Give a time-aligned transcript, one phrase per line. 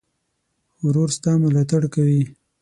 [0.85, 2.23] ورور ستا ملاتړ کوي.